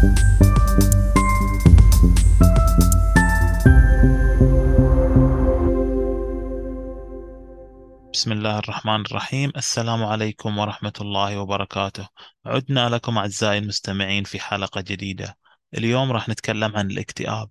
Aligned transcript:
بسم 0.00 0.12
الله 8.32 8.58
الرحمن 8.58 9.00
الرحيم. 9.00 9.52
السلام 9.56 10.04
عليكم 10.04 10.58
ورحمة 10.58 10.92
الله 11.00 11.40
وبركاته. 11.40 12.08
عدنا 12.46 12.88
لكم 12.88 13.18
أعزائي 13.18 13.58
المستمعين 13.58 14.24
في 14.24 14.40
حلقة 14.40 14.80
جديدة. 14.80 15.36
اليوم 15.74 16.12
راح 16.12 16.28
نتكلم 16.28 16.76
عن 16.76 16.90
الاكتئاب. 16.90 17.48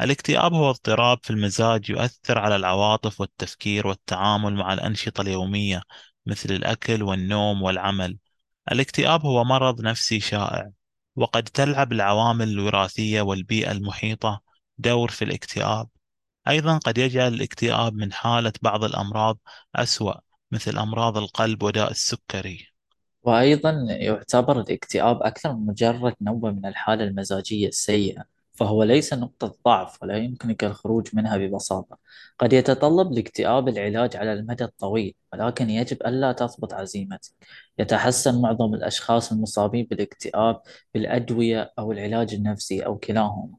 الاكتئاب 0.00 0.54
هو 0.54 0.70
اضطراب 0.70 1.18
في 1.22 1.30
المزاج 1.30 1.90
يؤثر 1.90 2.38
على 2.38 2.56
العواطف 2.56 3.20
والتفكير 3.20 3.86
والتعامل 3.86 4.54
مع 4.54 4.72
الأنشطة 4.72 5.20
اليومية 5.20 5.82
مثل 6.26 6.54
الأكل 6.54 7.02
والنوم 7.02 7.62
والعمل. 7.62 8.18
الاكتئاب 8.72 9.26
هو 9.26 9.44
مرض 9.44 9.80
نفسي 9.80 10.20
شائع. 10.20 10.75
وقد 11.16 11.42
تلعب 11.42 11.92
العوامل 11.92 12.48
الوراثية 12.48 13.22
والبيئة 13.22 13.72
المحيطة 13.72 14.42
دور 14.78 15.10
في 15.10 15.24
الاكتئاب. 15.24 15.88
أيضا 16.48 16.78
قد 16.78 16.98
يجعل 16.98 17.34
الاكتئاب 17.34 17.94
من 17.94 18.12
حالة 18.12 18.52
بعض 18.62 18.84
الأمراض 18.84 19.38
أسوأ 19.74 20.14
مثل 20.50 20.78
أمراض 20.78 21.18
القلب 21.18 21.62
وداء 21.62 21.90
السكري. 21.90 22.68
وأيضا 23.22 23.86
يعتبر 23.88 24.60
الاكتئاب 24.60 25.22
أكثر 25.22 25.52
من 25.52 25.66
مجرد 25.66 26.14
نوع 26.20 26.50
من 26.50 26.66
الحالة 26.66 27.04
المزاجية 27.04 27.68
السيئة. 27.68 28.24
فهو 28.56 28.82
ليس 28.82 29.14
نقطة 29.14 29.56
ضعف 29.64 30.02
ولا 30.02 30.16
يمكنك 30.16 30.64
الخروج 30.64 31.08
منها 31.12 31.36
ببساطة. 31.36 31.98
قد 32.38 32.52
يتطلب 32.52 33.12
الاكتئاب 33.12 33.68
العلاج 33.68 34.16
على 34.16 34.32
المدى 34.32 34.64
الطويل 34.64 35.14
ولكن 35.32 35.70
يجب 35.70 35.96
ألا 36.06 36.32
تثبط 36.32 36.74
عزيمتك. 36.74 37.32
يتحسن 37.78 38.40
معظم 38.40 38.74
الأشخاص 38.74 39.32
المصابين 39.32 39.86
بالاكتئاب 39.90 40.60
بالأدوية 40.94 41.72
أو 41.78 41.92
العلاج 41.92 42.34
النفسي 42.34 42.86
أو 42.86 42.98
كلاهما. 42.98 43.56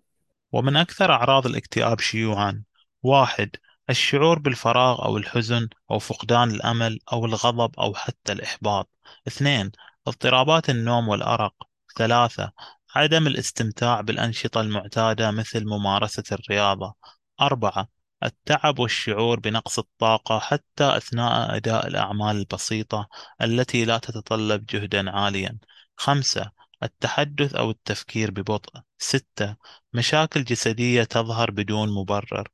ومن 0.51 0.75
أكثر 0.75 1.11
أعراض 1.11 1.45
الاكتئاب 1.45 1.99
شيوعا 1.99 2.63
واحد 3.03 3.49
الشعور 3.89 4.39
بالفراغ 4.39 5.05
أو 5.05 5.17
الحزن 5.17 5.67
أو 5.91 5.99
فقدان 5.99 6.51
الأمل 6.51 6.99
أو 7.13 7.25
الغضب 7.25 7.79
أو 7.79 7.93
حتى 7.93 8.31
الإحباط. 8.33 8.89
اثنين 9.27 9.71
اضطرابات 10.07 10.69
النوم 10.69 11.07
والأرق. 11.07 11.53
ثلاثة 11.97 12.51
عدم 12.95 13.27
الاستمتاع 13.27 14.01
بالأنشطة 14.01 14.61
المعتادة 14.61 15.31
مثل 15.31 15.65
ممارسة 15.65 16.23
الرياضة. 16.31 16.95
أربعة 17.41 17.87
التعب 18.23 18.79
والشعور 18.79 19.39
بنقص 19.39 19.79
الطاقة 19.79 20.39
حتى 20.39 20.97
أثناء 20.97 21.55
أداء 21.55 21.87
الأعمال 21.87 22.37
البسيطة 22.37 23.07
التي 23.41 23.85
لا 23.85 23.97
تتطلب 23.97 24.65
جهدا 24.65 25.11
عاليا. 25.11 25.57
خمسة 25.95 26.51
التحدث 26.83 27.55
أو 27.55 27.71
التفكير 27.71 28.31
ببطء. 28.31 28.81
ستة 28.97 29.55
مشاكل 29.93 30.43
جسدية 30.43 31.03
تظهر 31.03 31.51
بدون 31.51 31.93
مبرر 31.93 32.47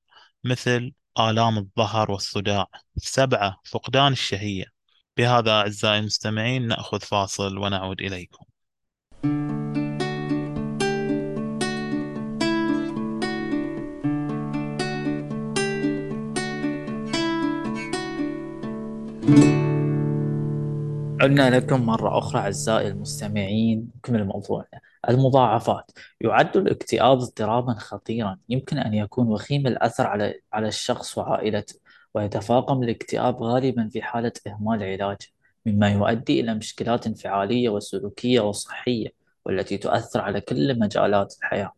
مثل 0.43 0.91
آلام 1.19 1.57
الظهر 1.57 2.11
والصداع. 2.11 2.67
سبعة 2.97 3.59
فقدان 3.65 4.11
الشهية. 4.11 4.65
بهذا 5.17 5.51
أعزائي 5.51 5.99
المستمعين 5.99 6.67
نأخذ 6.67 6.99
فاصل 6.99 7.57
ونعود 7.57 8.01
إليكم. 8.01 8.45
عدنا 21.21 21.49
لكم 21.57 21.85
مرة 21.85 22.17
أخرى 22.17 22.41
أعزائي 22.41 22.87
المستمعين 22.87 23.91
نكمل 23.97 24.25
موضوعنا. 24.25 24.81
المضاعفات. 25.09 25.91
يعد 26.21 26.57
الاكتئاب 26.57 27.17
اضطرابا 27.17 27.73
خطيرا. 27.73 28.37
يمكن 28.49 28.77
أن 28.77 28.93
يكون 28.93 29.27
وخيم 29.27 29.67
الأثر 29.67 30.07
على 30.07 30.41
على 30.53 30.67
الشخص 30.67 31.17
وعائلته 31.17 31.75
ويتفاقم 32.13 32.83
الاكتئاب 32.83 33.43
غالبا 33.43 33.89
في 33.89 34.01
حالة 34.01 34.31
إهمال 34.47 34.83
علاجه 34.83 35.27
مما 35.65 35.89
يؤدي 35.89 36.39
إلى 36.39 36.53
مشكلات 36.53 37.07
انفعالية 37.07 37.69
وسلوكية 37.69 38.39
وصحية 38.39 39.07
والتي 39.45 39.77
تؤثر 39.77 40.21
على 40.21 40.41
كل 40.41 40.79
مجالات 40.79 41.35
الحياة. 41.39 41.73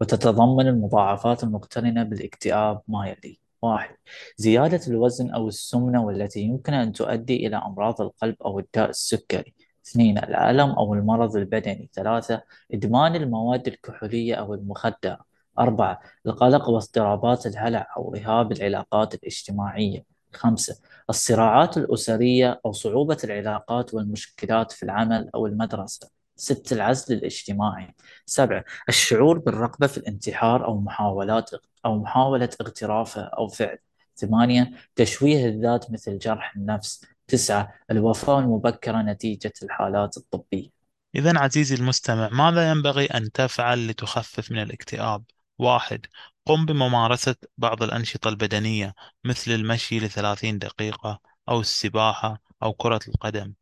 وتتضمن 0.00 0.68
المضاعفات 0.68 1.44
المقترنة 1.44 2.02
بالاكتئاب 2.02 2.80
ما 2.88 3.08
يلي. 3.08 3.39
واحد. 3.62 3.96
زيادة 4.36 4.80
الوزن 4.88 5.30
أو 5.30 5.48
السمنة 5.48 6.04
والتي 6.04 6.40
يمكن 6.40 6.74
أن 6.74 6.92
تؤدي 6.92 7.46
إلى 7.46 7.56
أمراض 7.56 8.00
القلب 8.00 8.36
أو 8.44 8.58
الداء 8.58 8.90
السكري. 8.90 9.54
اثنين 9.86 10.18
الألم 10.18 10.70
أو 10.70 10.94
المرض 10.94 11.36
البدني. 11.36 11.90
ثلاثة 11.94 12.42
إدمان 12.74 13.16
المواد 13.16 13.66
الكحولية 13.68 14.34
أو 14.34 14.54
المخدرة 14.54 15.18
أربعة 15.58 16.00
القلق 16.26 16.68
واضطرابات 16.68 17.46
الهلع 17.46 17.86
أو 17.96 18.14
رهاب 18.14 18.52
العلاقات 18.52 19.14
الاجتماعية. 19.14 20.04
خمسة 20.32 20.80
الصراعات 21.10 21.76
الأسرية 21.78 22.60
أو 22.66 22.72
صعوبة 22.72 23.18
العلاقات 23.24 23.94
والمشكلات 23.94 24.72
في 24.72 24.82
العمل 24.82 25.30
أو 25.34 25.46
المدرسة. 25.46 26.10
ست 26.36 26.72
العزل 26.72 27.14
الاجتماعي. 27.14 27.94
سبعة 28.26 28.64
الشعور 28.88 29.38
بالرغبة 29.38 29.86
في 29.86 29.98
الانتحار 29.98 30.64
أو 30.64 30.80
محاولات 30.80 31.50
أو 31.84 31.98
محاولة 31.98 32.50
اغترافه 32.60 33.22
أو 33.22 33.48
فعل. 33.48 33.78
ثمانية 34.16 34.72
تشويه 34.96 35.46
الذات 35.46 35.90
مثل 35.90 36.18
جرح 36.18 36.56
النفس. 36.56 37.06
تسعة 37.26 37.74
الوفاة 37.90 38.38
المبكرة 38.38 39.02
نتيجة 39.02 39.52
الحالات 39.62 40.16
الطبية. 40.16 40.68
إذا 41.14 41.38
عزيزي 41.38 41.74
المستمع 41.74 42.28
ماذا 42.28 42.70
ينبغي 42.70 43.06
أن 43.06 43.32
تفعل 43.32 43.88
لتخفف 43.88 44.50
من 44.50 44.62
الاكتئاب؟ 44.62 45.24
واحد 45.58 46.06
قم 46.46 46.66
بممارسة 46.66 47.36
بعض 47.58 47.82
الأنشطة 47.82 48.28
البدنية 48.28 48.94
مثل 49.24 49.50
المشي 49.50 50.00
لثلاثين 50.00 50.58
دقيقة 50.58 51.20
أو 51.48 51.60
السباحة 51.60 52.42
أو 52.62 52.72
كرة 52.72 53.00
القدم. 53.08 53.54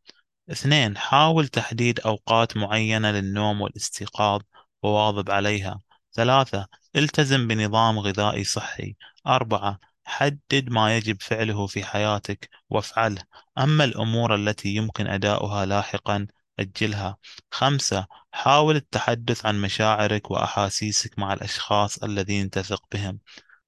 اثنين 0.51 0.97
حاول 0.97 1.47
تحديد 1.47 1.99
أوقات 1.99 2.57
معينة 2.57 3.11
للنوم 3.11 3.61
والاستيقاظ 3.61 4.41
وواظب 4.83 5.31
عليها. 5.31 5.79
ثلاثة 6.13 6.67
التزم 6.95 7.47
بنظام 7.47 7.99
غذائي 7.99 8.43
صحي. 8.43 8.95
أربعة 9.27 9.79
حدد 10.05 10.69
ما 10.69 10.97
يجب 10.97 11.21
فعله 11.21 11.67
في 11.67 11.83
حياتك 11.83 12.49
وافعله. 12.69 13.23
أما 13.57 13.83
الأمور 13.83 14.35
التي 14.35 14.69
يمكن 14.75 15.07
أداؤها 15.07 15.65
لاحقا 15.65 16.27
أجلها. 16.59 17.17
خمسة 17.51 18.07
حاول 18.31 18.75
التحدث 18.75 19.45
عن 19.45 19.61
مشاعرك 19.61 20.31
وأحاسيسك 20.31 21.19
مع 21.19 21.33
الأشخاص 21.33 22.03
الذين 22.03 22.49
تثق 22.49 22.83
بهم. 22.91 23.19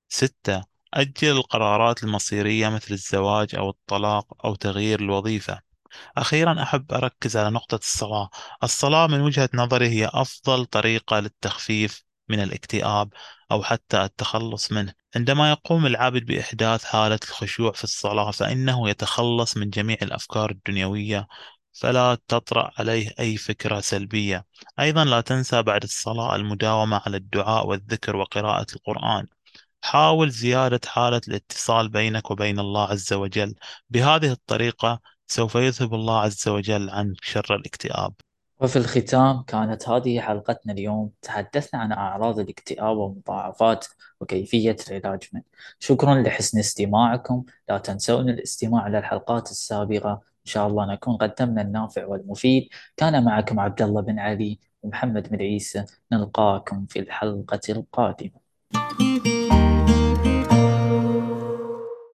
ستة 0.09 0.63
أجل 0.93 1.31
القرارات 1.31 2.03
المصيرية 2.03 2.69
مثل 2.69 2.93
الزواج 2.93 3.55
أو 3.55 3.69
الطلاق 3.69 4.45
أو 4.45 4.55
تغيير 4.55 4.99
الوظيفة. 4.99 5.61
أخيرا 6.17 6.63
أحب 6.63 6.91
أركز 6.93 7.37
على 7.37 7.49
نقطة 7.49 7.75
الصلاة. 7.75 8.29
الصلاة 8.63 9.07
من 9.07 9.21
وجهة 9.21 9.49
نظري 9.53 9.89
هي 9.89 10.09
أفضل 10.13 10.65
طريقة 10.65 11.19
للتخفيف 11.19 12.03
من 12.31 12.39
الاكتئاب 12.39 13.09
أو 13.51 13.63
حتى 13.63 14.03
التخلص 14.03 14.71
منه. 14.71 14.93
عندما 15.15 15.51
يقوم 15.51 15.85
العبد 15.85 16.25
بإحداث 16.25 16.83
حالة 16.83 17.19
الخشوع 17.23 17.71
في 17.71 17.83
الصلاة 17.83 18.31
فإنه 18.31 18.89
يتخلص 18.89 19.57
من 19.57 19.69
جميع 19.69 19.97
الأفكار 20.01 20.51
الدنيوية 20.51 21.27
فلا 21.73 22.17
تطرأ 22.27 22.71
عليه 22.79 23.11
أي 23.19 23.37
فكرة 23.37 23.79
سلبية. 23.79 24.45
أيضا 24.79 25.05
لا 25.05 25.21
تنسى 25.21 25.61
بعد 25.63 25.83
الصلاة 25.83 26.35
المداومة 26.35 27.01
على 27.05 27.17
الدعاء 27.17 27.67
والذكر 27.67 28.15
وقراءة 28.15 28.67
القرآن. 28.75 29.27
حاول 29.83 30.29
زيادة 30.31 30.79
حالة 30.87 31.21
الاتصال 31.27 31.89
بينك 31.89 32.31
وبين 32.31 32.59
الله 32.59 32.87
عز 32.87 33.13
وجل. 33.13 33.55
بهذه 33.89 34.31
الطريقة 34.31 34.99
سوف 35.27 35.55
يذهب 35.55 35.93
الله 35.93 36.19
عز 36.21 36.47
وجل 36.47 36.89
عن 36.89 37.13
شر 37.21 37.55
الاكتئاب. 37.55 38.13
وفي 38.61 38.75
الختام 38.75 39.41
كانت 39.41 39.89
هذه 39.89 40.19
حلقتنا 40.19 40.73
اليوم. 40.73 41.11
تحدثنا 41.21 41.79
عن 41.79 41.91
أعراض 41.91 42.39
الاكتئاب 42.39 42.97
ومضاعفات 42.97 43.85
وكيفية 44.19 44.75
العلاج 44.89 45.23
منه. 45.33 45.43
شكرا 45.79 46.15
لحسن 46.15 46.59
استماعكم. 46.59 47.43
لا 47.69 47.77
تنسون 47.77 48.29
الاستماع 48.29 48.87
إلى 48.87 48.97
الحلقات 48.97 49.51
السابقة. 49.51 50.11
إن 50.11 50.45
شاء 50.45 50.67
الله 50.67 50.93
نكون 50.93 51.17
قدمنا 51.17 51.61
النافع 51.61 52.05
والمفيد. 52.05 52.69
كان 52.97 53.23
معكم 53.23 53.59
عبد 53.59 53.81
الله 53.81 54.01
بن 54.01 54.19
علي 54.19 54.59
ومحمد 54.83 55.29
بن 55.29 55.37
عيسى. 55.37 55.85
نلقاكم 56.11 56.85
في 56.85 56.99
الحلقة 56.99 57.61
القادمة. 57.69 59.30